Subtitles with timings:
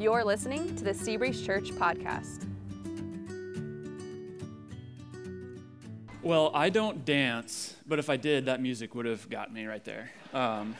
[0.00, 2.46] You're listening to the Seabreeze Church podcast.
[6.22, 9.84] Well, I don't dance, but if I did, that music would have got me right
[9.84, 10.10] there.
[10.32, 10.74] Um,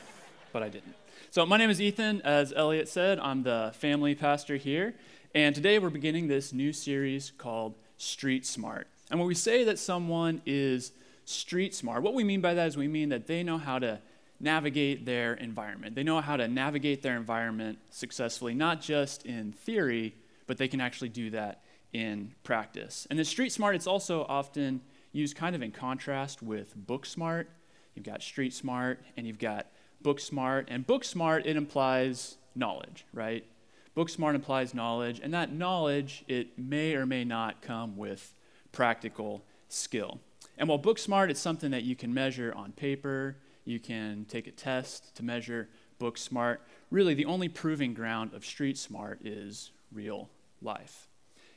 [0.51, 0.95] but I didn't.
[1.29, 2.23] So, my name is Ethan.
[2.23, 4.95] As Elliot said, I'm the family pastor here.
[5.35, 8.87] And today we're beginning this new series called Street Smart.
[9.11, 10.93] And when we say that someone is
[11.25, 13.99] street smart, what we mean by that is we mean that they know how to
[14.41, 15.95] navigate their environment.
[15.95, 20.15] They know how to navigate their environment successfully, not just in theory,
[20.47, 23.07] but they can actually do that in practice.
[23.09, 24.81] And the street smart, it's also often
[25.11, 27.49] used kind of in contrast with book smart.
[27.95, 29.67] You've got street smart and you've got
[30.01, 30.67] book smart.
[30.71, 33.45] And book smart, it implies knowledge, right?
[33.93, 38.33] Book smart implies knowledge, and that knowledge, it may or may not come with
[38.71, 40.19] practical skill.
[40.57, 43.35] And while book smart is something that you can measure on paper,
[43.71, 46.61] you can take a test to measure book smart.
[46.89, 50.29] Really, the only proving ground of street smart is real
[50.61, 51.07] life.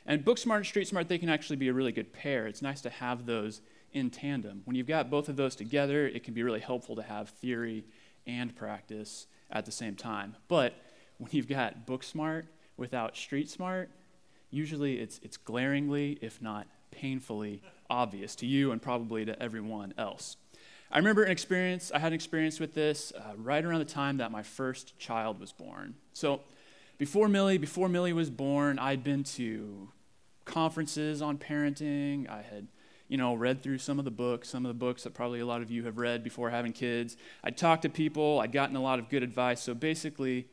[0.06, 2.46] And book smart and street smart, they can actually be a really good pair.
[2.46, 3.60] It's nice to have those
[3.92, 4.62] in tandem.
[4.64, 7.84] When you've got both of those together, it can be really helpful to have theory
[8.26, 10.36] and practice at the same time.
[10.48, 10.74] But
[11.18, 13.90] when you've got book smart without street smart,
[14.50, 20.36] usually it's, it's glaringly, if not painfully, obvious to you and probably to everyone else.
[20.94, 24.18] I remember an experience, I had an experience with this uh, right around the time
[24.18, 25.96] that my first child was born.
[26.12, 26.42] So
[26.98, 29.88] before Millie, before Millie was born, I'd been to
[30.44, 32.30] conferences on parenting.
[32.30, 32.68] I had,
[33.08, 35.46] you know, read through some of the books, some of the books that probably a
[35.46, 37.16] lot of you have read before having kids.
[37.42, 39.60] I'd talked to people, I'd gotten a lot of good advice.
[39.60, 40.46] So basically,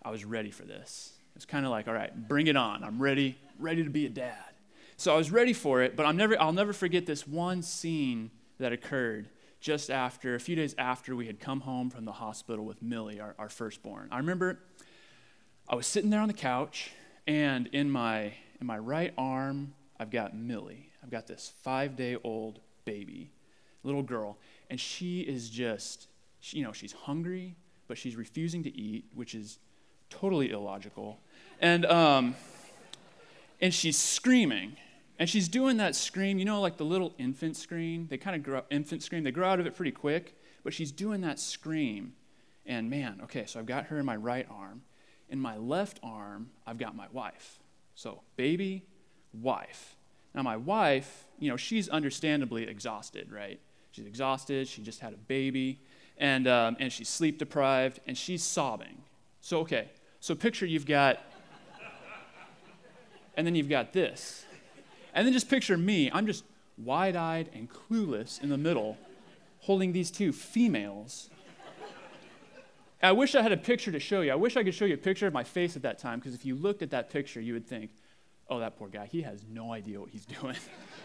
[0.00, 1.14] I was ready for this.
[1.34, 2.84] It's kind of like, all right, bring it on.
[2.84, 4.54] I'm ready, ready to be a dad.
[4.96, 8.30] So I was ready for it, but I'm never, I'll never forget this one scene
[8.60, 9.28] that occurred
[9.60, 13.20] just after, a few days after we had come home from the hospital with Millie,
[13.20, 14.08] our, our firstborn.
[14.10, 14.60] I remember
[15.68, 16.90] I was sitting there on the couch,
[17.26, 20.90] and in my, in my right arm, I've got Millie.
[21.02, 23.32] I've got this five day old baby,
[23.82, 24.38] little girl,
[24.70, 26.08] and she is just,
[26.40, 27.56] she, you know, she's hungry,
[27.88, 29.58] but she's refusing to eat, which is
[30.08, 31.18] totally illogical.
[31.60, 32.36] And, um,
[33.60, 34.76] and she's screaming.
[35.18, 38.06] And she's doing that scream, you know, like the little infant scream.
[38.08, 39.24] They kind of grow infant scream.
[39.24, 42.12] They grow out of it pretty quick, but she's doing that scream.
[42.64, 44.82] And man, okay, so I've got her in my right arm.
[45.28, 47.58] In my left arm, I've got my wife.
[47.94, 48.84] So baby,
[49.32, 49.96] wife.
[50.34, 53.58] Now my wife, you know, she's understandably exhausted, right?
[53.90, 54.68] She's exhausted.
[54.68, 55.80] She just had a baby,
[56.18, 59.02] and um, and she's sleep deprived, and she's sobbing.
[59.40, 59.88] So okay,
[60.20, 61.18] so picture you've got,
[63.36, 64.44] and then you've got this.
[65.14, 66.10] And then just picture me.
[66.12, 66.44] I'm just
[66.76, 68.96] wide eyed and clueless in the middle,
[69.60, 71.30] holding these two females.
[73.02, 74.32] I wish I had a picture to show you.
[74.32, 76.34] I wish I could show you a picture of my face at that time, because
[76.34, 77.90] if you looked at that picture, you would think,
[78.50, 80.56] oh, that poor guy, he has no idea what he's doing.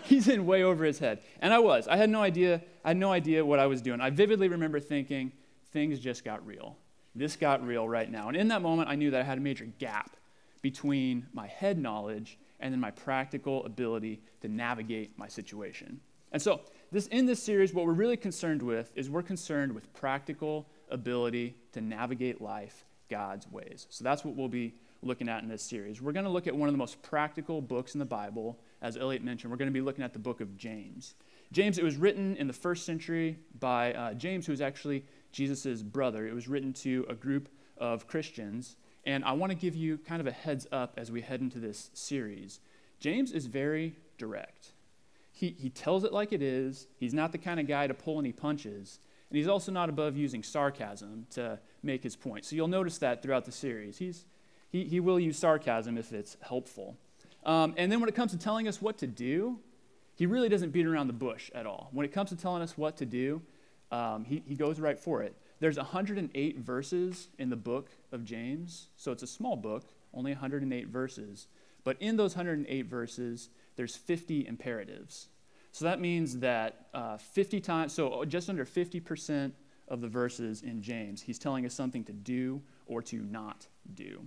[0.03, 1.19] he's in way over his head.
[1.39, 1.87] And I was.
[1.87, 2.61] I had no idea.
[2.83, 4.01] I had no idea what I was doing.
[4.01, 5.31] I vividly remember thinking,
[5.71, 6.77] things just got real.
[7.15, 8.27] This got real right now.
[8.27, 10.15] And in that moment, I knew that I had a major gap
[10.61, 15.99] between my head knowledge and then my practical ability to navigate my situation.
[16.31, 19.91] And so, this, in this series, what we're really concerned with is we're concerned with
[19.93, 23.85] practical ability to navigate life God's ways.
[23.89, 24.73] So, that's what we'll be
[25.03, 26.01] looking at in this series.
[26.01, 28.57] We're going to look at one of the most practical books in the Bible.
[28.81, 31.15] As Elliot mentioned, we're going to be looking at the book of James.
[31.51, 35.03] James, it was written in the first century by uh, James, who was actually
[35.33, 36.25] Jesus' brother.
[36.25, 38.77] It was written to a group of Christians.
[39.05, 41.59] And I want to give you kind of a heads up as we head into
[41.59, 42.59] this series.
[42.99, 44.73] James is very direct.
[45.31, 46.87] He, he tells it like it is.
[46.97, 48.99] He's not the kind of guy to pull any punches.
[49.29, 52.45] And he's also not above using sarcasm to make his point.
[52.45, 53.97] So you'll notice that throughout the series.
[53.97, 54.25] He's,
[54.69, 56.97] he, he will use sarcasm if it's helpful.
[57.45, 59.59] Um, and then when it comes to telling us what to do,
[60.15, 61.89] he really doesn't beat around the bush at all.
[61.91, 63.41] When it comes to telling us what to do,
[63.91, 65.35] um, he, he goes right for it.
[65.63, 70.89] There's 108 verses in the book of James, so it's a small book, only 108
[70.89, 71.47] verses.
[71.85, 73.47] But in those 108 verses,
[73.77, 75.29] there's 50 imperatives.
[75.71, 79.53] So that means that uh, 50 times, so just under 50%
[79.87, 84.19] of the verses in James, he's telling us something to do or to not do.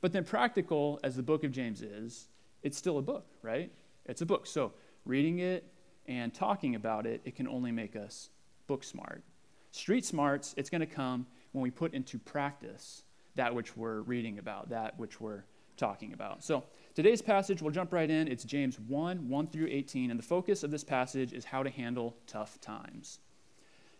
[0.00, 2.28] But then, practical as the book of James is,
[2.62, 3.72] it's still a book, right?
[4.06, 4.46] It's a book.
[4.46, 4.74] So,
[5.04, 5.64] reading it
[6.06, 8.30] and talking about it, it can only make us
[8.68, 9.24] book smart.
[9.70, 13.02] Street smarts, it's going to come when we put into practice
[13.34, 15.44] that which we're reading about, that which we're
[15.76, 16.42] talking about.
[16.42, 18.28] So today's passage, we'll jump right in.
[18.28, 21.70] It's James 1 1 through 18, and the focus of this passage is how to
[21.70, 23.20] handle tough times.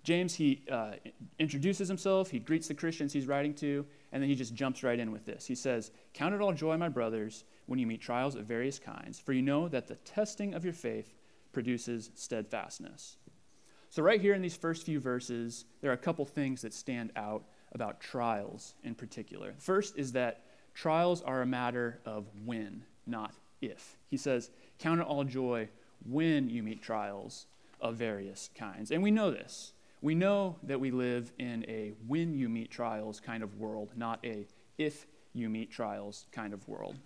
[0.05, 0.93] James, he uh,
[1.39, 4.99] introduces himself, he greets the Christians he's writing to, and then he just jumps right
[4.99, 5.47] in with this.
[5.47, 9.19] He says, Count it all joy, my brothers, when you meet trials of various kinds,
[9.19, 11.15] for you know that the testing of your faith
[11.53, 13.17] produces steadfastness.
[13.91, 17.11] So, right here in these first few verses, there are a couple things that stand
[17.17, 19.55] out about trials in particular.
[19.59, 20.45] First is that
[20.75, 23.97] trials are a matter of when, not if.
[24.09, 25.69] He says, Count it all joy
[26.09, 27.47] when you meet trials
[27.81, 28.91] of various kinds.
[28.91, 29.73] And we know this.
[30.01, 34.21] We know that we live in a when you meet trials kind of world, not
[34.25, 34.47] a
[34.77, 36.97] if you meet trials kind of world.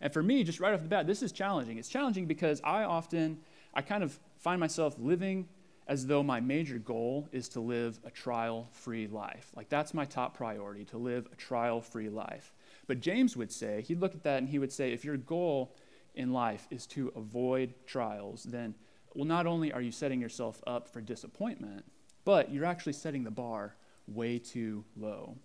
[0.00, 1.78] And for me, just right off the bat, this is challenging.
[1.78, 3.38] It's challenging because I often,
[3.72, 5.48] I kind of find myself living
[5.86, 9.50] as though my major goal is to live a trial free life.
[9.54, 12.52] Like that's my top priority, to live a trial free life.
[12.86, 15.74] But James would say, he'd look at that and he would say, if your goal
[16.14, 18.74] in life is to avoid trials, then,
[19.14, 21.84] well, not only are you setting yourself up for disappointment,
[22.24, 23.76] but you're actually setting the bar
[24.06, 25.36] way too low.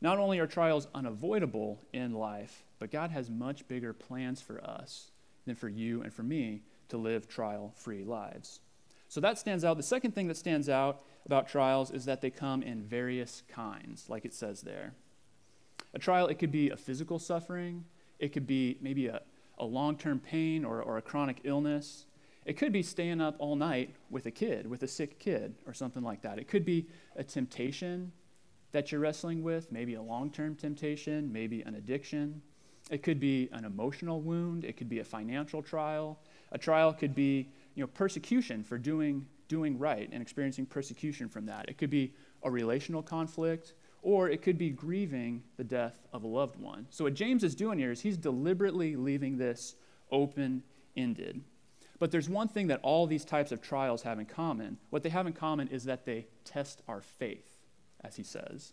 [0.00, 5.10] Not only are trials unavoidable in life, but God has much bigger plans for us
[5.44, 8.60] than for you and for me to live trial free lives.
[9.08, 9.76] So that stands out.
[9.76, 14.08] The second thing that stands out about trials is that they come in various kinds,
[14.08, 14.94] like it says there.
[15.94, 17.84] A trial, it could be a physical suffering,
[18.18, 19.22] it could be maybe a,
[19.58, 22.04] a long term pain or, or a chronic illness.
[22.44, 25.74] It could be staying up all night with a kid, with a sick kid, or
[25.74, 26.38] something like that.
[26.38, 28.12] It could be a temptation
[28.72, 32.42] that you're wrestling with, maybe a long term temptation, maybe an addiction.
[32.90, 34.64] It could be an emotional wound.
[34.64, 36.18] It could be a financial trial.
[36.52, 41.46] A trial could be you know, persecution for doing, doing right and experiencing persecution from
[41.46, 41.68] that.
[41.68, 46.26] It could be a relational conflict, or it could be grieving the death of a
[46.26, 46.88] loved one.
[46.90, 49.76] So, what James is doing here is he's deliberately leaving this
[50.10, 50.64] open
[50.96, 51.40] ended.
[52.00, 54.78] But there's one thing that all these types of trials have in common.
[54.90, 57.58] What they have in common is that they test our faith,
[58.02, 58.72] as he says.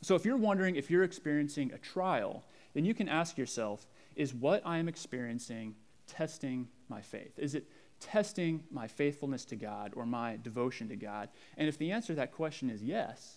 [0.00, 3.86] So if you're wondering if you're experiencing a trial, then you can ask yourself
[4.16, 5.74] is what I am experiencing
[6.06, 7.38] testing my faith?
[7.38, 7.66] Is it
[8.02, 11.28] testing my faithfulness to God or my devotion to God?
[11.56, 13.36] And if the answer to that question is yes,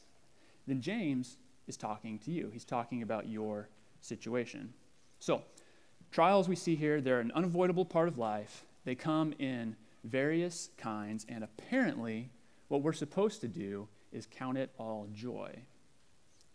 [0.68, 2.50] then James is talking to you.
[2.52, 3.70] He's talking about your
[4.02, 4.74] situation.
[5.20, 5.44] So,
[6.12, 8.66] trials we see here, they're an unavoidable part of life.
[8.84, 12.30] They come in various kinds, and apparently,
[12.68, 15.52] what we're supposed to do is count it all joy.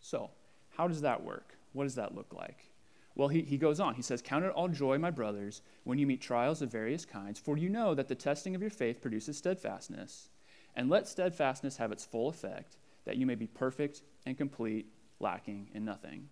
[0.00, 0.30] So,
[0.70, 1.56] how does that work?
[1.72, 2.69] What does that look like?
[3.14, 3.94] Well, he, he goes on.
[3.94, 7.38] He says, Count it all joy, my brothers, when you meet trials of various kinds,
[7.38, 10.28] for you know that the testing of your faith produces steadfastness.
[10.76, 14.86] And let steadfastness have its full effect, that you may be perfect and complete,
[15.18, 16.28] lacking in nothing.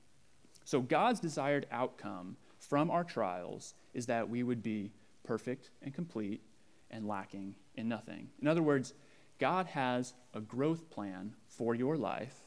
[0.64, 4.92] So, God's desired outcome from our trials is that we would be
[5.25, 6.42] perfect and complete
[6.90, 8.28] and lacking in nothing.
[8.40, 8.94] In other words,
[9.38, 12.44] God has a growth plan for your life,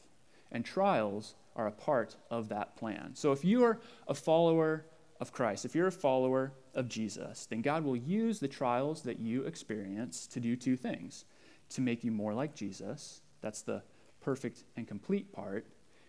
[0.50, 3.10] and trials are a part of that plan.
[3.14, 4.86] So if you are a follower
[5.20, 9.20] of Christ, if you're a follower of Jesus, then God will use the trials that
[9.20, 11.24] you experience to do two things
[11.70, 13.20] to make you more like Jesus.
[13.40, 13.82] That's the
[14.20, 15.66] perfect and complete part.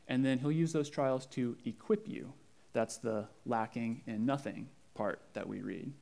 [0.08, 2.34] And then he'll use those trials to equip you.
[2.74, 5.94] That's the lacking in nothing part that we read.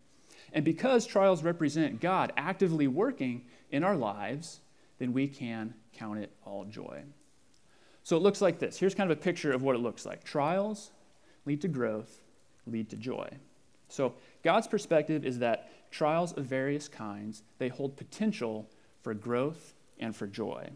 [0.54, 4.60] And because trials represent God actively working in our lives,
[5.00, 7.04] then we can count it all joy.
[8.04, 8.80] So it looks like this.
[8.80, 10.92] Here's kind of a picture of what it looks like trials
[11.46, 12.22] lead to growth,
[12.68, 13.30] lead to joy.
[13.88, 18.70] So God's perspective is that trials of various kinds, they hold potential
[19.02, 20.70] for growth and for joy.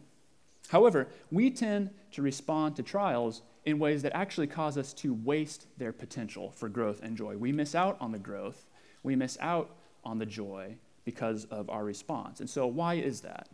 [0.70, 5.68] However, we tend to respond to trials in ways that actually cause us to waste
[5.78, 7.38] their potential for growth and joy.
[7.38, 8.66] We miss out on the growth
[9.06, 9.70] we miss out
[10.04, 12.40] on the joy because of our response.
[12.40, 13.48] And so, why is that?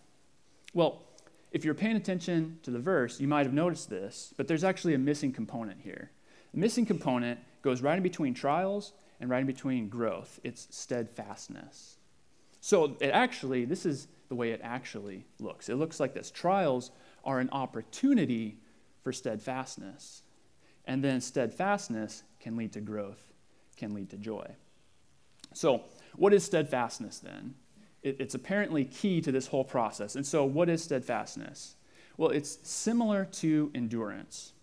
[0.73, 1.03] Well,
[1.51, 4.93] if you're paying attention to the verse, you might have noticed this, but there's actually
[4.93, 6.11] a missing component here.
[6.53, 10.39] The missing component goes right in between trials and right in between growth.
[10.43, 11.97] It's steadfastness.
[12.61, 15.67] So, it actually, this is the way it actually looks.
[15.67, 16.91] It looks like this trials
[17.25, 18.59] are an opportunity
[19.03, 20.23] for steadfastness.
[20.85, 23.33] And then steadfastness can lead to growth,
[23.77, 24.55] can lead to joy.
[25.53, 25.83] So,
[26.15, 27.55] what is steadfastness then?
[28.03, 30.15] It, it's apparently key to this whole process.
[30.15, 31.75] And so, what is steadfastness?
[32.17, 34.53] Well, it's similar to endurance,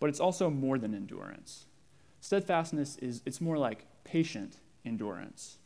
[0.00, 1.66] but it's also more than endurance.
[2.20, 5.58] Steadfastness is it's more like patient endurance.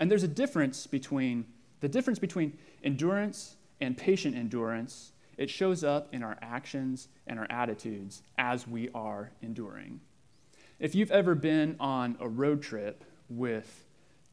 [0.00, 1.46] And there's a difference between
[1.80, 5.12] the difference between endurance and patient endurance.
[5.36, 10.00] It shows up in our actions and our attitudes as we are enduring.
[10.78, 13.84] If you've ever been on a road trip with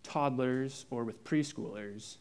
[0.03, 2.17] toddlers or with preschoolers,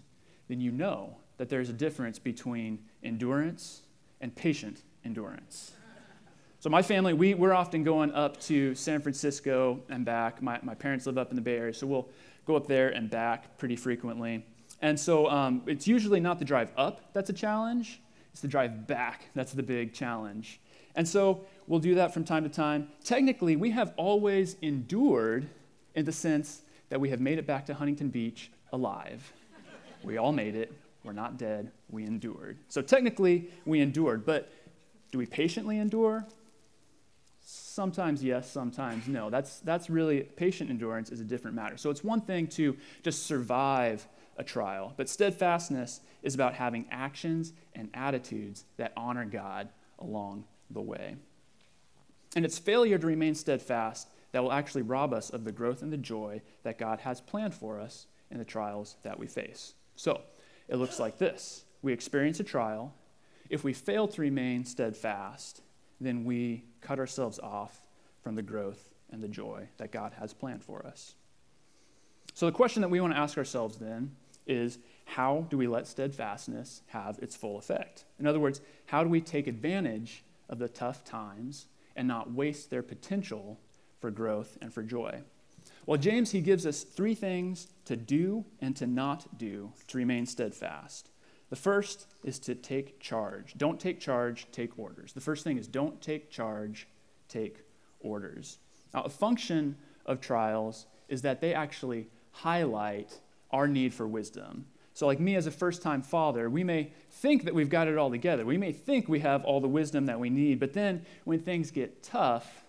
[0.49, 3.83] then you know that there's a difference between endurance
[4.21, 5.73] and patient endurance.
[6.61, 10.43] So, my family, we, we're often going up to San Francisco and back.
[10.43, 12.09] My, my parents live up in the Bay Area, so we'll
[12.47, 14.45] go up there and back pretty frequently.
[14.83, 18.01] And so, um, it's usually not the drive up that's a challenge,
[18.33, 20.61] it's the drive back that's the big challenge.
[20.97, 22.89] And so, we'll do that from time to time.
[23.05, 25.49] Technically, we have always endured
[25.95, 29.33] in the sense that we have made it back to Huntington Beach alive.
[30.09, 30.73] We all made it.
[31.05, 31.71] We're not dead.
[31.91, 32.59] We endured.
[32.69, 34.25] So, technically, we endured.
[34.25, 34.51] But
[35.13, 36.27] do we patiently endure?
[37.45, 39.31] Sometimes yes, sometimes no.
[39.31, 41.77] That's, that's really, patient endurance is a different matter.
[41.77, 47.53] So it's one thing to just survive a trial, but steadfastness is about having actions
[47.75, 51.17] and attitudes that honor God along the way.
[52.37, 55.93] And it's failure to remain steadfast that will actually rob us of the growth and
[55.93, 59.75] the joy that God has planned for us in the trials that we face.
[59.99, 60.21] So
[60.69, 62.95] it looks like this we experience a trial.
[63.51, 65.61] If we fail to remain steadfast,
[66.01, 67.89] then we cut ourselves off
[68.23, 71.15] from the growth and the joy that God has planned for us.
[72.35, 74.15] So, the question that we want to ask ourselves then
[74.47, 78.05] is how do we let steadfastness have its full effect?
[78.21, 82.71] In other words, how do we take advantage of the tough times and not waste
[82.71, 83.59] their potential
[84.01, 85.23] for growth and for joy?
[85.89, 90.27] Well, James, he gives us three things to do and to not do to remain
[90.27, 91.09] steadfast.
[91.49, 93.55] The first is to take charge.
[93.57, 95.15] Don't take charge, take orders.
[95.15, 96.89] The first thing is don't take charge,
[97.27, 97.65] take
[98.01, 98.59] orders.
[98.93, 103.19] Now, a function of trials is that they actually highlight
[103.51, 104.67] our need for wisdom.
[104.93, 107.97] So, like me as a first time father, we may think that we've got it
[107.97, 108.45] all together.
[108.45, 111.71] We may think we have all the wisdom that we need, but then when things
[111.71, 112.67] get tough,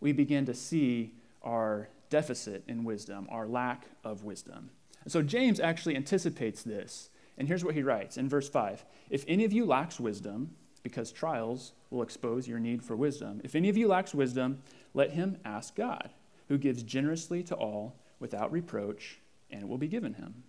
[0.00, 1.12] we begin to see
[1.42, 4.70] our deficit in wisdom, our lack of wisdom.
[5.08, 9.44] So, James actually anticipates this and here's what he writes in verse 5 If any
[9.44, 13.76] of you lacks wisdom, because trials will expose your need for wisdom, if any of
[13.76, 14.62] you lacks wisdom,
[14.94, 16.10] let him ask God,
[16.48, 20.44] who gives generously to all without reproach, and it will be given him.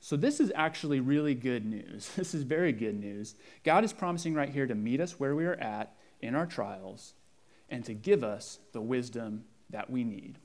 [0.00, 2.10] So, this is actually really good news.
[2.16, 3.34] This is very good news.
[3.64, 7.14] God is promising right here to meet us where we are at in our trials
[7.68, 10.38] and to give us the wisdom that we need.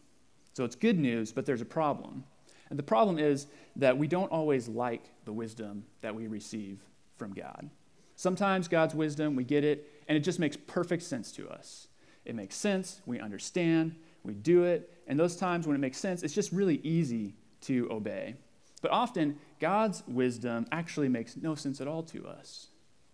[0.54, 2.24] So, it's good news, but there's a problem.
[2.70, 6.80] And the problem is that we don't always like the wisdom that we receive
[7.18, 7.70] from God.
[8.16, 11.88] Sometimes God's wisdom, we get it, and it just makes perfect sense to us.
[12.24, 16.24] It makes sense, we understand, we do it, and those times when it makes sense,
[16.24, 18.36] it's just really easy to obey.
[18.82, 22.68] But often, God's wisdom actually makes no sense at all to us.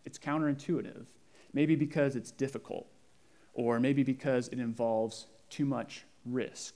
[0.06, 1.06] It's counterintuitive,
[1.54, 2.88] maybe because it's difficult,
[3.54, 6.76] or maybe because it involves too much risk.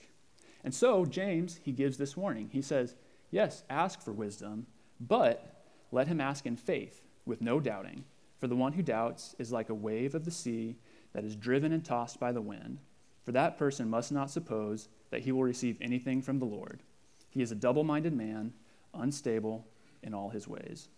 [0.63, 2.50] And so, James, he gives this warning.
[2.51, 2.96] He says,
[3.32, 4.67] Yes, ask for wisdom,
[5.00, 8.05] but let him ask in faith, with no doubting.
[8.39, 10.77] For the one who doubts is like a wave of the sea
[11.13, 12.79] that is driven and tossed by the wind.
[13.24, 16.84] For that person must not suppose that he will receive anything from the Lord.
[17.29, 18.53] He is a double minded man,
[18.94, 19.65] unstable
[20.03, 20.89] in all his ways.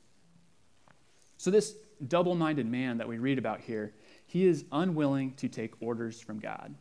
[1.37, 1.75] So, this
[2.07, 3.93] double minded man that we read about here,
[4.25, 6.75] he is unwilling to take orders from God.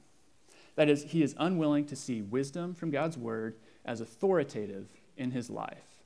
[0.76, 5.50] That is, he is unwilling to see wisdom from God's word as authoritative in his
[5.50, 6.02] life.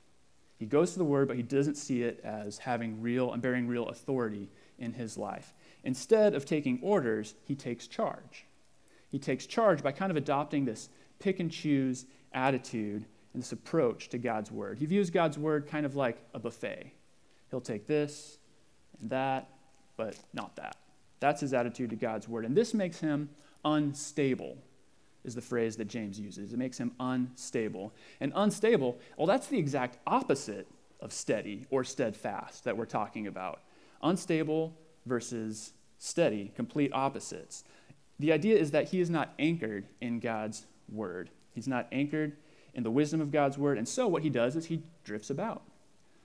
[0.57, 3.67] He goes to the word, but he doesn't see it as having real and bearing
[3.67, 5.53] real authority in his life.
[5.83, 8.45] Instead of taking orders, he takes charge.
[9.09, 14.09] He takes charge by kind of adopting this pick and choose attitude and this approach
[14.09, 14.77] to God's word.
[14.79, 16.91] He views God's word kind of like a buffet.
[17.49, 18.37] He'll take this
[18.99, 19.49] and that,
[19.97, 20.77] but not that.
[21.19, 22.45] That's his attitude to God's word.
[22.45, 23.29] And this makes him
[23.65, 24.57] unstable,
[25.23, 26.53] is the phrase that James uses.
[26.53, 27.93] It makes him unstable.
[28.19, 30.67] And unstable, well, that's the exact opposite
[30.99, 33.61] of steady or steadfast that we're talking about.
[34.01, 34.75] Unstable
[35.05, 37.63] versus steady, complete opposites.
[38.19, 41.29] The idea is that he is not anchored in God's word.
[41.53, 42.37] He's not anchored
[42.73, 43.77] in the wisdom of God's word.
[43.77, 45.63] And so what he does is he drifts about,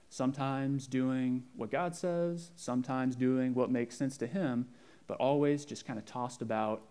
[0.08, 4.68] sometimes doing what God says, sometimes doing what makes sense to him,
[5.06, 6.82] but always just kind of tossed about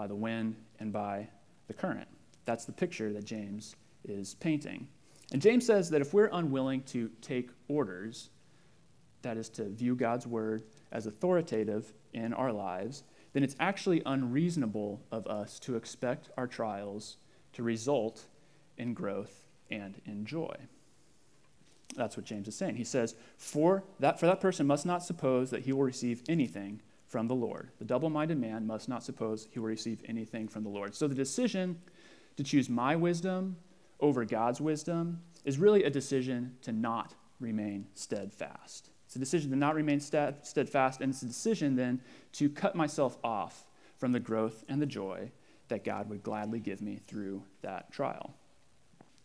[0.00, 1.28] by the wind and by
[1.68, 2.08] the current.
[2.46, 4.88] That's the picture that James is painting.
[5.30, 8.30] And James says that if we're unwilling to take orders,
[9.20, 13.02] that is to view God's word as authoritative in our lives,
[13.34, 17.18] then it's actually unreasonable of us to expect our trials
[17.52, 18.24] to result
[18.78, 20.56] in growth and in joy.
[21.94, 22.76] That's what James is saying.
[22.76, 26.80] He says, for that, for that person must not suppose that he will receive anything
[27.10, 27.70] from the Lord.
[27.78, 30.94] The double minded man must not suppose he will receive anything from the Lord.
[30.94, 31.80] So the decision
[32.36, 33.56] to choose my wisdom
[33.98, 38.90] over God's wisdom is really a decision to not remain steadfast.
[39.06, 42.00] It's a decision to not remain steadfast, and it's a decision then
[42.34, 45.32] to cut myself off from the growth and the joy
[45.66, 48.34] that God would gladly give me through that trial.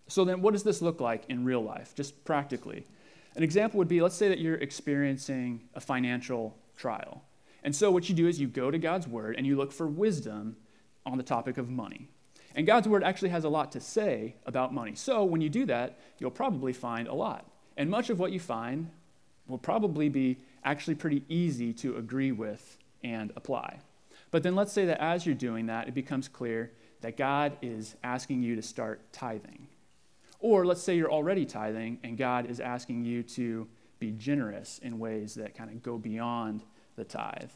[0.08, 2.88] So, then what does this look like in real life, just practically?
[3.36, 7.24] An example would be let's say that you're experiencing a financial trial.
[7.66, 9.88] And so, what you do is you go to God's Word and you look for
[9.88, 10.56] wisdom
[11.04, 12.08] on the topic of money.
[12.54, 14.94] And God's Word actually has a lot to say about money.
[14.94, 17.50] So, when you do that, you'll probably find a lot.
[17.76, 18.92] And much of what you find
[19.48, 23.80] will probably be actually pretty easy to agree with and apply.
[24.30, 27.96] But then let's say that as you're doing that, it becomes clear that God is
[28.04, 29.68] asking you to start tithing.
[30.40, 33.68] Or let's say you're already tithing and God is asking you to
[33.98, 36.64] be generous in ways that kind of go beyond
[36.96, 37.52] the tithe.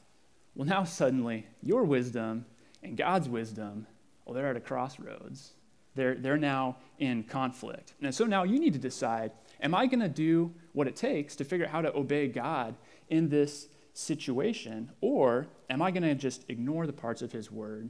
[0.55, 2.45] Well, now suddenly your wisdom
[2.83, 3.87] and God's wisdom,
[4.25, 5.53] well, they're at a crossroads.
[5.95, 7.93] They're, they're now in conflict.
[8.01, 9.31] And so now you need to decide
[9.61, 12.75] am I going to do what it takes to figure out how to obey God
[13.09, 14.91] in this situation?
[15.01, 17.89] Or am I going to just ignore the parts of His Word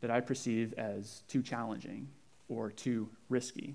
[0.00, 2.08] that I perceive as too challenging
[2.48, 3.74] or too risky?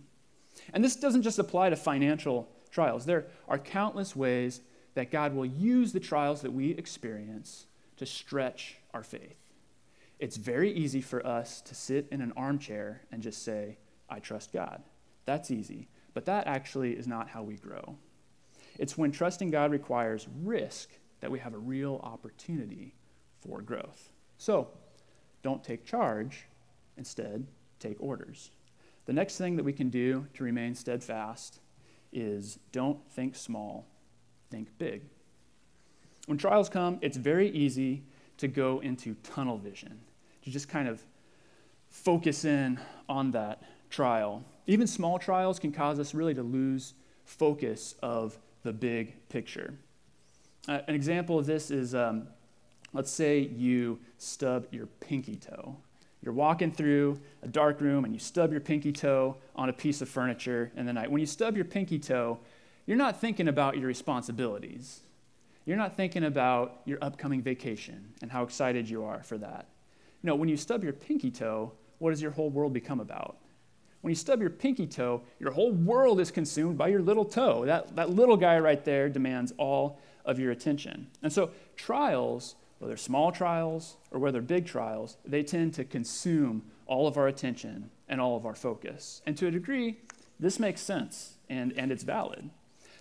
[0.74, 4.62] And this doesn't just apply to financial trials, there are countless ways
[4.96, 9.38] that God will use the trials that we experience to stretch our faith.
[10.20, 13.78] It's very easy for us to sit in an armchair and just say,
[14.10, 14.82] I trust God.
[15.26, 15.90] That's easy.
[16.14, 17.98] But that actually is not how we grow.
[18.80, 22.96] It's when trusting God requires risk that we have a real opportunity
[23.42, 24.12] for growth.
[24.38, 24.70] So,
[25.44, 26.46] don't take charge,
[26.98, 27.46] instead,
[27.80, 28.52] take orders.
[29.06, 31.60] The next thing that we can do to remain steadfast
[32.12, 33.86] is don't think small,
[34.56, 35.02] think big.
[36.28, 38.04] When trials come, it's very easy
[38.38, 40.00] to go into tunnel vision,
[40.44, 41.02] to just kind of
[41.90, 44.44] focus in on that trial.
[44.66, 46.94] Even small trials can cause us really to lose
[47.26, 49.74] focus of the big picture.
[50.70, 52.28] Uh, an example of this is um,
[52.94, 55.76] let's say you stub your pinky toe.
[56.24, 60.02] You're walking through a dark room and you stub your pinky toe on a piece
[60.02, 61.12] of furniture in the night.
[61.12, 62.40] When you stub your pinky toe,
[62.86, 65.02] you're not thinking about your responsibilities.
[65.66, 69.68] You're not thinking about your upcoming vacation and how excited you are for that.
[70.22, 73.38] No, when you stub your pinky toe, what does your whole world become about?
[74.02, 77.66] When you stub your pinky toe, your whole world is consumed by your little toe.
[77.66, 81.08] That, that little guy right there demands all of your attention.
[81.24, 87.08] And so, trials, whether small trials or whether big trials, they tend to consume all
[87.08, 89.24] of our attention and all of our focus.
[89.26, 89.98] And to a degree,
[90.40, 92.52] this makes sense and, and it's valid.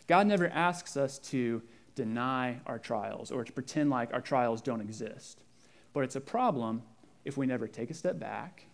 [0.07, 1.63] God never asks us to
[1.95, 5.43] deny our trials or to pretend like our trials don't exist.
[5.93, 6.83] But it's a problem
[7.25, 8.67] if we never take a step back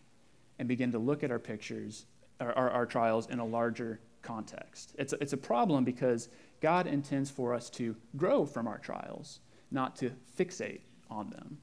[0.58, 2.06] and begin to look at our pictures,
[2.40, 4.94] our, our, our trials in a larger context.
[4.98, 6.28] It's a, it's a problem because
[6.60, 9.40] God intends for us to grow from our trials,
[9.70, 11.58] not to fixate on them.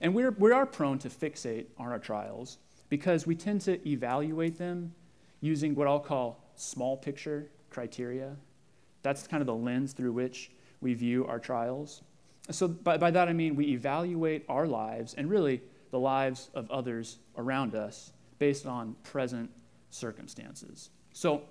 [0.00, 2.58] And we're, we are prone to fixate on our trials
[2.88, 4.94] because we tend to evaluate them
[5.40, 8.36] using what I'll call small picture criteria.
[9.02, 12.02] That's kind of the lens through which we view our trials.
[12.50, 16.70] So, by, by that I mean we evaluate our lives and really the lives of
[16.70, 19.50] others around us based on present
[19.90, 20.90] circumstances.
[21.12, 21.42] So,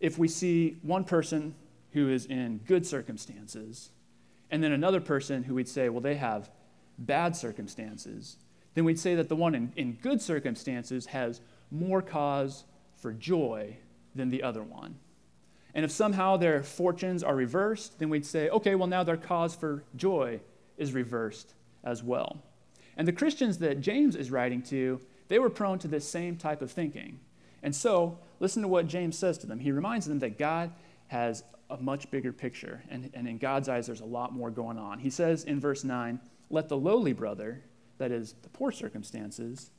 [0.00, 1.54] if we see one person
[1.92, 3.90] who is in good circumstances
[4.50, 6.50] and then another person who we'd say, well, they have
[6.98, 8.36] bad circumstances,
[8.74, 12.64] then we'd say that the one in, in good circumstances has more cause
[12.96, 13.76] for joy
[14.14, 14.96] than the other one.
[15.74, 19.54] And if somehow their fortunes are reversed, then we'd say, okay, well, now their cause
[19.54, 20.40] for joy
[20.76, 22.42] is reversed as well.
[22.96, 26.60] And the Christians that James is writing to, they were prone to this same type
[26.60, 27.20] of thinking.
[27.62, 29.60] And so, listen to what James says to them.
[29.60, 30.72] He reminds them that God
[31.08, 34.76] has a much bigger picture, and, and in God's eyes, there's a lot more going
[34.76, 34.98] on.
[34.98, 37.62] He says in verse 9, Let the lowly brother,
[37.98, 39.70] that is, the poor circumstances,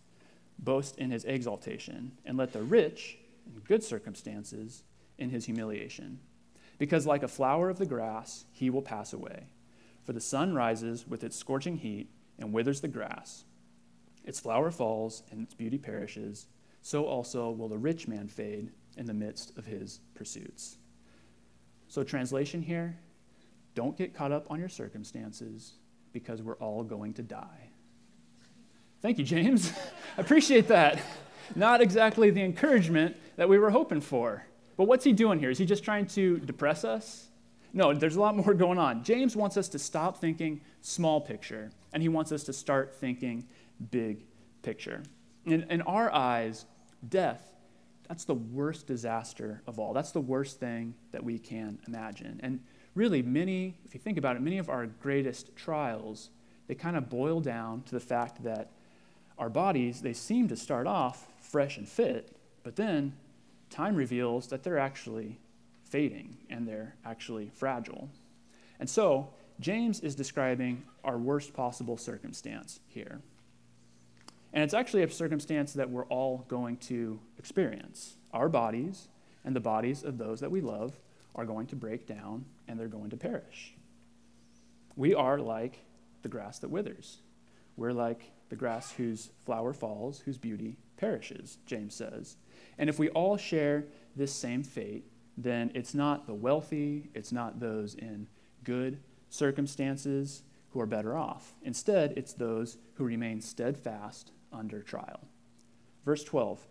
[0.57, 4.83] boast in his exaltation, and let the rich, in good circumstances,
[5.23, 6.19] in his humiliation.
[6.77, 9.47] Because like a flower of the grass, he will pass away.
[10.03, 13.45] For the sun rises with its scorching heat and withers the grass.
[14.25, 16.47] Its flower falls and its beauty perishes.
[16.81, 20.77] So also will the rich man fade in the midst of his pursuits.
[21.87, 22.97] So, translation here
[23.75, 25.73] don't get caught up on your circumstances
[26.11, 27.69] because we're all going to die.
[29.01, 29.71] Thank you, James.
[30.17, 30.99] I appreciate that.
[31.55, 34.45] Not exactly the encouragement that we were hoping for.
[34.77, 35.49] But what's he doing here?
[35.49, 37.27] Is he just trying to depress us?
[37.73, 39.03] No, there's a lot more going on.
[39.03, 43.45] James wants us to stop thinking small picture, and he wants us to start thinking
[43.91, 44.25] big
[44.61, 45.03] picture.
[45.45, 46.65] In, in our eyes,
[47.09, 47.51] death,
[48.07, 49.93] that's the worst disaster of all.
[49.93, 52.39] That's the worst thing that we can imagine.
[52.43, 52.59] And
[52.95, 56.29] really, many, if you think about it, many of our greatest trials,
[56.67, 58.71] they kind of boil down to the fact that
[59.37, 63.13] our bodies, they seem to start off fresh and fit, but then
[63.73, 65.39] time reveals that they're actually
[65.83, 68.09] fading and they're actually fragile.
[68.79, 73.21] And so, James is describing our worst possible circumstance here.
[74.51, 78.15] And it's actually a circumstance that we're all going to experience.
[78.31, 79.07] Our bodies
[79.43, 80.99] and the bodies of those that we love
[81.35, 83.73] are going to break down and they're going to perish.
[84.95, 85.79] We are like
[86.21, 87.17] the grass that withers.
[87.75, 92.37] We're like the grass whose flower falls, whose beauty perishes, James says.
[92.77, 95.05] And if we all share this same fate,
[95.37, 98.27] then it's not the wealthy, it's not those in
[98.63, 98.99] good
[99.29, 101.53] circumstances who are better off.
[101.63, 105.21] Instead, it's those who remain steadfast under trial.
[106.05, 106.67] Verse 12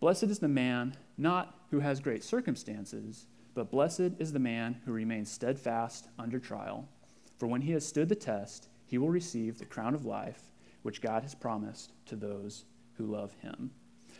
[0.00, 4.92] Blessed is the man not who has great circumstances, but blessed is the man who
[4.92, 6.88] remains steadfast under trial.
[7.38, 10.50] For when he has stood the test, he will receive the crown of life
[10.82, 12.64] which God has promised to those
[12.96, 13.70] who love him.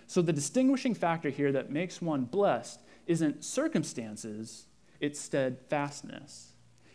[0.06, 4.66] So, the distinguishing factor here that makes one blessed isn't circumstances,
[5.00, 6.52] it's steadfastness.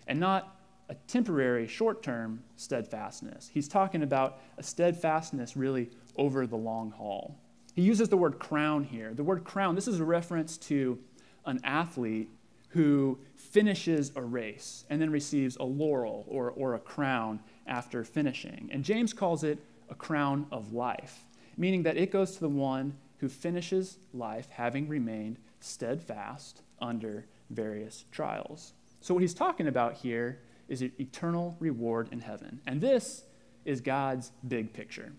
[0.07, 0.57] And not
[0.89, 3.49] a temporary, short term steadfastness.
[3.53, 7.39] He's talking about a steadfastness really over the long haul.
[7.73, 9.13] He uses the word crown here.
[9.13, 10.99] The word crown, this is a reference to
[11.45, 12.29] an athlete
[12.69, 18.69] who finishes a race and then receives a laurel or, or a crown after finishing.
[18.71, 21.25] And James calls it a crown of life,
[21.61, 28.05] meaning that it goes to the one who finishes life having remained steadfast under various
[28.11, 28.73] trials.
[28.99, 32.61] So, what he's talking about here is eternal reward in heaven.
[32.65, 33.25] And this
[33.63, 35.13] is God's big picture.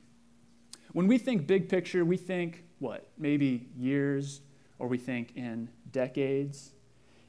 [0.93, 3.09] When we think big picture, we think what?
[3.17, 4.41] Maybe years,
[4.81, 6.73] or we think in decades.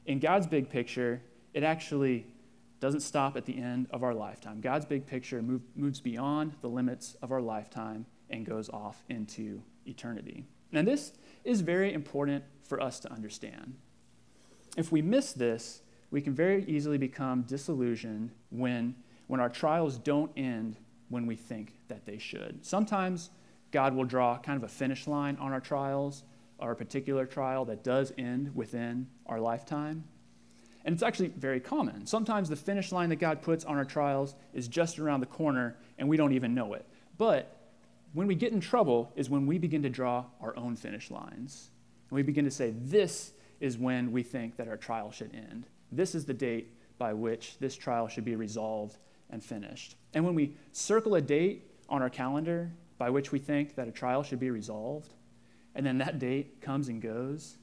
[0.07, 1.21] In God's big picture,
[1.53, 2.25] it actually
[2.79, 4.59] doesn't stop at the end of our lifetime.
[4.59, 9.61] God's big picture move, moves beyond the limits of our lifetime and goes off into
[9.85, 10.45] eternity.
[10.71, 13.75] Now, this is very important for us to understand.
[14.75, 18.95] If we miss this, we can very easily become disillusioned when,
[19.27, 20.77] when our trials don't end
[21.09, 22.65] when we think that they should.
[22.65, 23.29] Sometimes
[23.71, 26.23] God will draw kind of a finish line on our trials,
[26.59, 30.05] a particular trial that does end within our lifetime.
[30.85, 32.05] And it's actually very common.
[32.05, 35.77] Sometimes the finish line that God puts on our trials is just around the corner
[35.97, 36.85] and we don't even know it.
[37.17, 37.62] But
[38.13, 41.71] when we get in trouble is when we begin to draw our own finish lines.
[42.09, 45.67] And we begin to say, this is when we think that our trial should end.
[45.91, 48.97] This is the date by which this trial should be resolved
[49.29, 49.95] and finished.
[50.13, 53.91] And when we circle a date on our calendar by which we think that a
[53.91, 55.13] trial should be resolved,
[55.75, 57.57] and then that date comes and goes,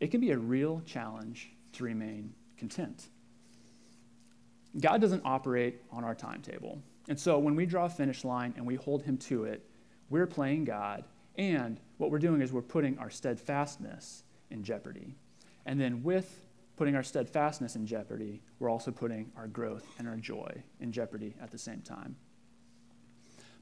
[0.00, 3.08] it can be a real challenge to remain content.
[4.78, 6.82] God doesn't operate on our timetable.
[7.08, 9.66] And so when we draw a finish line and we hold him to it,
[10.10, 11.04] we're playing God.
[11.36, 15.16] And what we're doing is we're putting our steadfastness in jeopardy.
[15.66, 16.44] And then with
[16.76, 21.34] putting our steadfastness in jeopardy, we're also putting our growth and our joy in jeopardy
[21.40, 22.16] at the same time.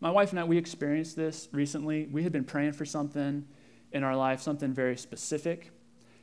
[0.00, 2.07] My wife and I, we experienced this recently.
[2.07, 3.46] We had been praying for something
[3.92, 5.70] in our life, something very specific.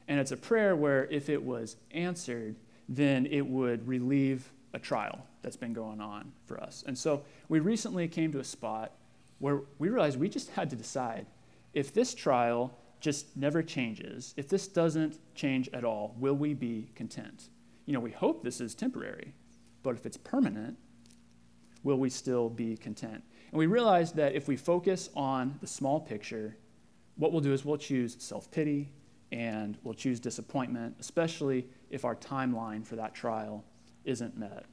[0.08, 2.56] And it's a prayer where if it was answered,
[2.90, 6.84] then it would relieve a trial that's been going on for us.
[6.88, 8.92] And so we recently came to a spot
[9.40, 11.26] where we realized we just had to decide
[11.74, 16.92] if this trial just never changes, if this doesn't change at all, will we be
[16.96, 17.50] content?
[17.86, 19.34] You know, we hope this is temporary,
[19.84, 20.78] but if it's permanent,
[21.84, 23.24] will we still be content?
[23.52, 26.58] And we realized that if we focus on the small picture,
[27.16, 28.92] what we'll do is we'll choose self pity
[29.32, 33.64] and we'll choose disappointment, especially if our timeline for that trial
[34.04, 34.66] isn't met.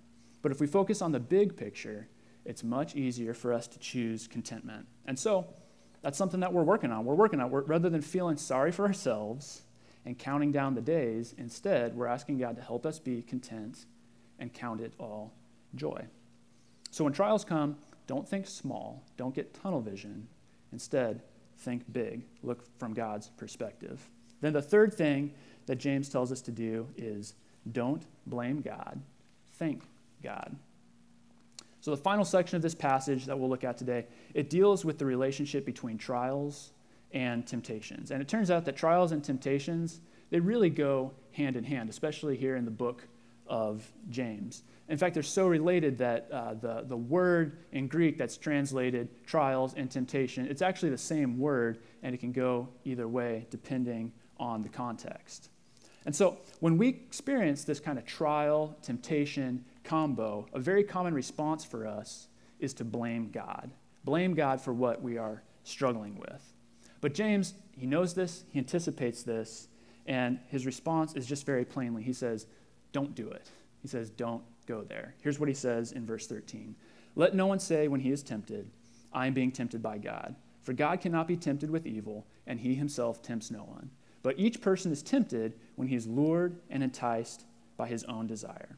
[0.42, 2.08] But if we focus on the big picture,
[2.46, 4.86] it's much easier for us to choose contentment.
[5.06, 5.46] And so,
[6.02, 7.04] that's something that we're working on.
[7.04, 7.50] We're working on.
[7.50, 9.62] We're, rather than feeling sorry for ourselves
[10.04, 13.86] and counting down the days, instead, we're asking God to help us be content
[14.38, 15.32] and count it all
[15.74, 16.04] joy.
[16.92, 20.28] So when trials come, don't think small, don't get tunnel vision.
[20.72, 21.22] Instead,
[21.58, 24.08] think big, look from God's perspective.
[24.40, 25.32] Then the third thing
[25.66, 27.34] that James tells us to do is
[27.72, 29.00] don't blame God,
[29.54, 29.82] thank
[30.22, 30.54] God.
[31.86, 34.98] So, the final section of this passage that we'll look at today, it deals with
[34.98, 36.72] the relationship between trials
[37.12, 38.10] and temptations.
[38.10, 42.36] And it turns out that trials and temptations, they really go hand in hand, especially
[42.36, 43.06] here in the book
[43.46, 44.64] of James.
[44.88, 49.74] In fact, they're so related that uh, the, the word in Greek that's translated trials
[49.74, 54.60] and temptation, it's actually the same word, and it can go either way depending on
[54.60, 55.50] the context.
[56.06, 61.64] And so when we experience this kind of trial, temptation, combo, a very common response
[61.64, 63.70] for us is to blame God.
[64.04, 66.52] Blame God for what we are struggling with.
[67.00, 69.68] But James, he knows this, he anticipates this,
[70.06, 72.46] and his response is just very plainly he says,
[72.92, 73.50] Don't do it.
[73.82, 75.14] He says, Don't go there.
[75.22, 76.74] Here's what he says in verse 13
[77.14, 78.70] Let no one say when he is tempted,
[79.12, 80.36] I am being tempted by God.
[80.62, 83.90] For God cannot be tempted with evil, and he himself tempts no one.
[84.22, 87.44] But each person is tempted when he is lured and enticed
[87.76, 88.76] by his own desire.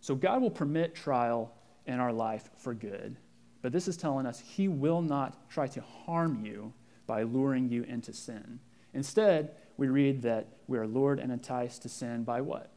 [0.00, 1.52] So God will permit trial
[1.86, 3.16] in our life for good.
[3.62, 6.72] But this is telling us he will not try to harm you
[7.06, 8.60] by luring you into sin.
[8.94, 12.70] Instead, we read that we are lured and enticed to sin by what?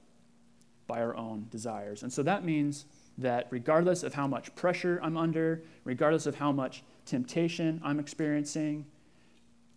[0.87, 2.03] By our own desires.
[2.03, 2.85] And so that means
[3.17, 8.85] that regardless of how much pressure I'm under, regardless of how much temptation I'm experiencing,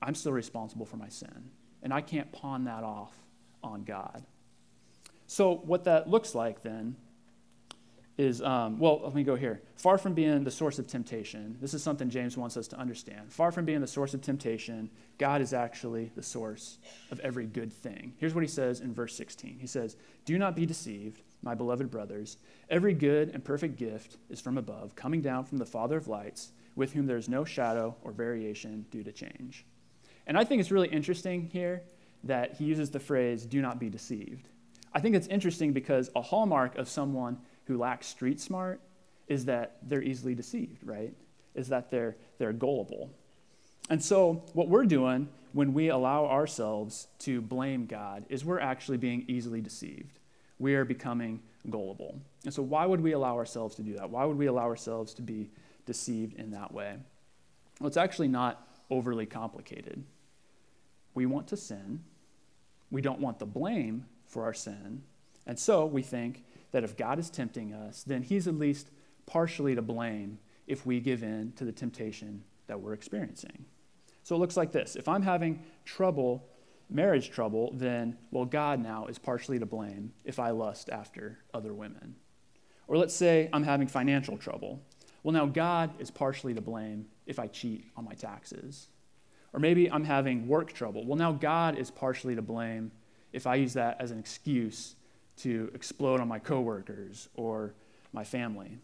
[0.00, 1.50] I'm still responsible for my sin.
[1.82, 3.12] And I can't pawn that off
[3.62, 4.24] on God.
[5.26, 6.96] So, what that looks like then
[8.16, 9.60] is, um, well, let me go here.
[9.76, 13.32] Far from being the source of temptation, this is something James wants us to understand.
[13.32, 16.78] Far from being the source of temptation, God is actually the source
[17.10, 18.14] of every good thing.
[18.18, 21.90] Here's what he says in verse 16 He says, Do not be deceived, my beloved
[21.90, 22.36] brothers.
[22.70, 26.52] Every good and perfect gift is from above, coming down from the Father of lights,
[26.76, 29.66] with whom there is no shadow or variation due to change.
[30.26, 31.82] And I think it's really interesting here
[32.22, 34.48] that he uses the phrase, do not be deceived.
[34.94, 38.80] I think it's interesting because a hallmark of someone who lack street smart
[39.28, 41.14] is that they're easily deceived, right?
[41.54, 43.10] Is that they're, they're gullible.
[43.90, 48.96] And so, what we're doing when we allow ourselves to blame God is we're actually
[48.96, 50.18] being easily deceived.
[50.58, 52.20] We are becoming gullible.
[52.44, 54.08] And so, why would we allow ourselves to do that?
[54.10, 55.50] Why would we allow ourselves to be
[55.86, 56.96] deceived in that way?
[57.78, 60.02] Well, it's actually not overly complicated.
[61.14, 62.00] We want to sin,
[62.90, 65.02] we don't want the blame for our sin,
[65.46, 66.42] and so we think
[66.74, 68.90] that if God is tempting us, then He's at least
[69.26, 73.64] partially to blame if we give in to the temptation that we're experiencing.
[74.24, 76.48] So it looks like this if I'm having trouble,
[76.90, 81.72] marriage trouble, then, well, God now is partially to blame if I lust after other
[81.72, 82.16] women.
[82.88, 84.82] Or let's say I'm having financial trouble.
[85.22, 88.88] Well, now God is partially to blame if I cheat on my taxes.
[89.52, 91.06] Or maybe I'm having work trouble.
[91.06, 92.90] Well, now God is partially to blame
[93.32, 94.96] if I use that as an excuse
[95.38, 97.74] to explode on my coworkers or
[98.12, 98.78] my family.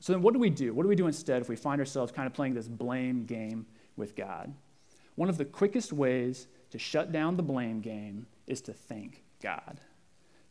[0.00, 0.74] So then, what do we do?
[0.74, 3.66] What do we do instead if we find ourselves kind of playing this blame game
[3.96, 4.52] with God?
[5.14, 9.80] One of the quickest ways to shut down the blame game is to thank God,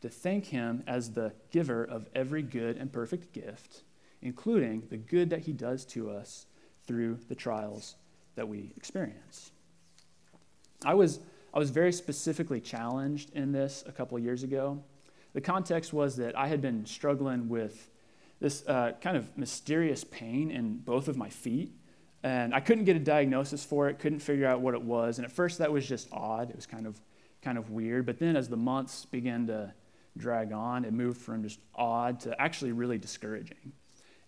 [0.00, 3.82] to thank Him as the giver of every good and perfect gift,
[4.22, 6.46] including the good that He does to us
[6.86, 7.96] through the trials
[8.36, 9.52] that we experience.
[10.84, 11.20] I was,
[11.52, 14.82] I was very specifically challenged in this a couple years ago.
[15.34, 17.90] The context was that I had been struggling with
[18.40, 21.72] this uh, kind of mysterious pain in both of my feet.
[22.22, 25.18] And I couldn't get a diagnosis for it, couldn't figure out what it was.
[25.18, 26.50] And at first, that was just odd.
[26.50, 27.00] It was kind of,
[27.42, 28.06] kind of weird.
[28.06, 29.74] But then, as the months began to
[30.16, 33.72] drag on, it moved from just odd to actually really discouraging.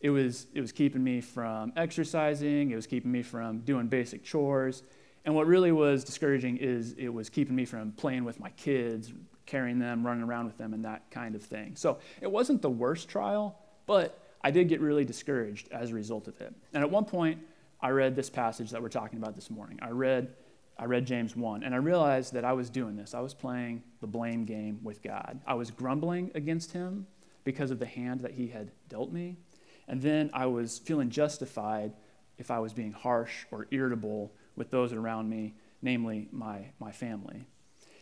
[0.00, 4.24] It was, it was keeping me from exercising, it was keeping me from doing basic
[4.24, 4.82] chores.
[5.24, 9.12] And what really was discouraging is it was keeping me from playing with my kids,
[9.46, 11.76] carrying them, running around with them, and that kind of thing.
[11.76, 16.28] So it wasn't the worst trial, but I did get really discouraged as a result
[16.28, 16.54] of it.
[16.74, 17.40] And at one point,
[17.80, 19.78] I read this passage that we're talking about this morning.
[19.82, 20.34] I read,
[20.78, 23.14] I read James 1, and I realized that I was doing this.
[23.14, 25.40] I was playing the blame game with God.
[25.46, 27.06] I was grumbling against Him
[27.44, 29.36] because of the hand that He had dealt me.
[29.88, 31.92] And then I was feeling justified
[32.38, 37.46] if I was being harsh or irritable with those around me, namely my, my family.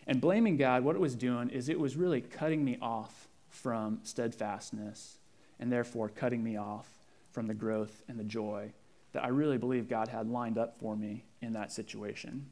[0.07, 4.01] And blaming God, what it was doing is it was really cutting me off from
[4.03, 5.19] steadfastness
[5.59, 6.89] and therefore cutting me off
[7.31, 8.73] from the growth and the joy
[9.13, 12.47] that I really believe God had lined up for me in that situation.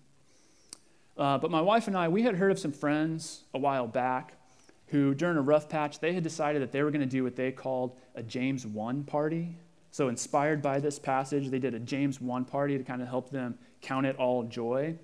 [1.17, 4.35] Uh, but my wife and I, we had heard of some friends a while back
[4.87, 7.37] who, during a rough patch, they had decided that they were going to do what
[7.37, 9.57] they called a James 1 party.
[9.91, 13.31] So, inspired by this passage, they did a James 1 party to kind of help
[13.31, 14.97] them count it all joy.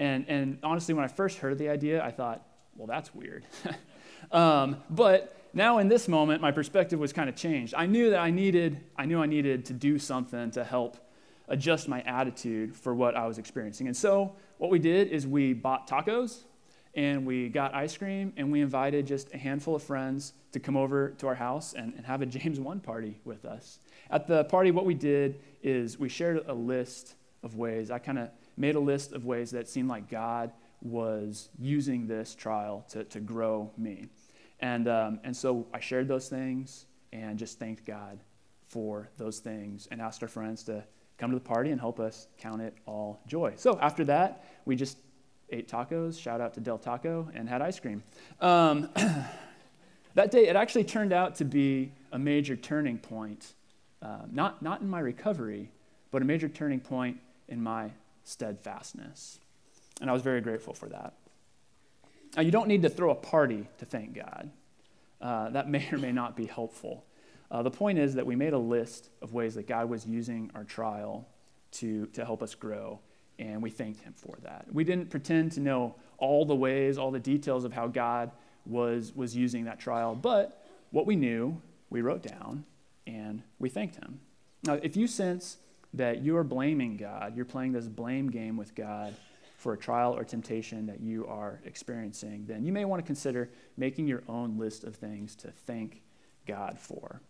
[0.00, 2.42] And, and honestly, when I first heard the idea, I thought,
[2.74, 3.44] well, that's weird.
[4.32, 7.74] um, but now in this moment, my perspective was kind of changed.
[7.76, 10.96] I knew that I needed, I knew I needed to do something to help
[11.48, 13.88] adjust my attitude for what I was experiencing.
[13.88, 16.44] And so what we did is we bought tacos
[16.94, 20.78] and we got ice cream and we invited just a handful of friends to come
[20.78, 23.80] over to our house and, and have a James 1 party with us.
[24.10, 27.90] At the party, what we did is we shared a list of ways.
[27.90, 32.34] I kind of made a list of ways that seemed like God was using this
[32.34, 34.08] trial to, to grow me.
[34.60, 38.20] And, um, and so I shared those things and just thanked God
[38.68, 40.84] for those things and asked our friends to
[41.18, 43.52] come to the party and help us count it all joy.
[43.56, 44.98] So after that, we just
[45.50, 48.02] ate tacos, shout out to Del Taco, and had ice cream.
[48.40, 48.88] Um,
[50.14, 53.52] that day, it actually turned out to be a major turning point,
[54.02, 55.70] uh, not, not in my recovery,
[56.10, 57.90] but a major turning point in my
[58.24, 59.38] steadfastness.
[60.00, 61.14] And I was very grateful for that.
[62.36, 64.50] Now, you don't need to throw a party to thank God.
[65.20, 67.04] Uh, that may or may not be helpful.
[67.50, 70.50] Uh, the point is that we made a list of ways that God was using
[70.54, 71.26] our trial
[71.72, 73.00] to, to help us grow,
[73.38, 74.66] and we thanked Him for that.
[74.72, 78.30] We didn't pretend to know all the ways, all the details of how God
[78.64, 82.64] was, was using that trial, but what we knew, we wrote down,
[83.06, 84.20] and we thanked Him.
[84.62, 85.56] Now, if you sense
[85.94, 89.14] that you are blaming God, you're playing this blame game with God
[89.56, 93.50] for a trial or temptation that you are experiencing, then you may want to consider
[93.76, 96.02] making your own list of things to thank
[96.46, 97.20] God for.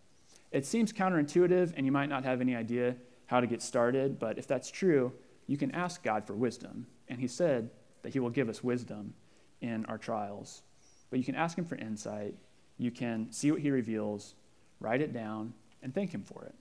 [0.53, 2.95] It seems counterintuitive, and you might not have any idea
[3.27, 5.13] how to get started, but if that's true,
[5.47, 6.87] you can ask God for wisdom.
[7.09, 7.71] And He said
[8.03, 9.15] that He will give us wisdom
[9.61, 10.63] in our trials.
[11.11, 12.35] But you can ask Him for insight,
[12.79, 14.35] you can see what He reveals,
[14.79, 16.55] write it down, and thank Him for it.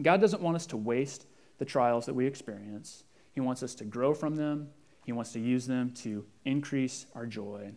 [0.00, 1.26] God doesn't want us to waste
[1.58, 3.04] the trials that we experience.
[3.32, 4.68] He wants us to grow from them.
[5.04, 7.72] He wants to use them to increase our joy.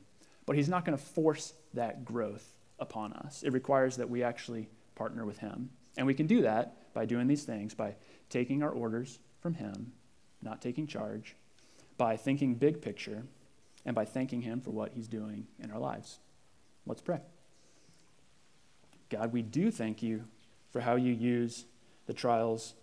[0.46, 3.44] But He's not going to force that growth upon us.
[3.44, 5.70] It requires that we actually partner with Him.
[5.98, 7.96] And we can do that by doing these things, by
[8.30, 9.94] taking our orders from Him,
[10.42, 11.36] not taking charge,
[11.98, 13.26] by thinking big picture,
[13.86, 16.20] and by thanking Him for what He's doing in our lives.
[16.86, 17.22] Let's pray.
[19.10, 20.26] God, we do thank you
[20.72, 21.66] for how you use
[22.06, 22.76] the trials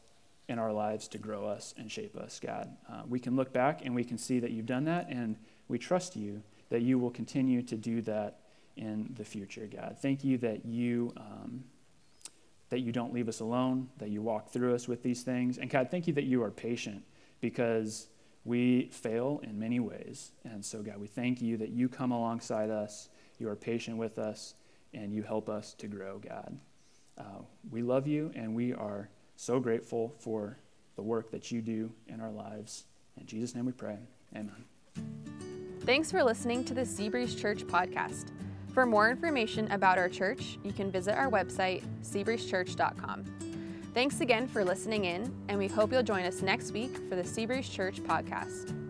[0.49, 2.69] in our lives to grow us and shape us, God.
[2.91, 5.37] Uh, we can look back and we can see that you've done that, and
[5.69, 8.41] we trust you that you will continue to do that
[8.77, 9.97] in the future, God.
[10.01, 11.13] Thank you that you.
[11.17, 11.65] Um,
[12.73, 15.59] that you don't leave us alone, that you walk through us with these things.
[15.59, 17.05] And God, thank you that you are patient
[17.43, 18.09] because
[18.47, 20.33] we fail in many ways.
[20.45, 24.19] And so, God, we thank you that you come alongside us, you are patient with
[24.19, 24.55] us,
[24.95, 26.59] and you help us to grow, God.
[27.19, 30.59] Uh, we love you, and we are so grateful for
[30.97, 32.85] the work that you do in our lives.
[33.19, 33.99] In Jesus' name we pray.
[34.35, 34.65] Amen.
[35.81, 38.27] Thanks for listening to the Seabreeze Church podcast.
[38.73, 43.25] For more information about our church, you can visit our website, seabreezechurch.com.
[43.93, 47.23] Thanks again for listening in, and we hope you'll join us next week for the
[47.23, 48.82] Seabreeze Church podcast.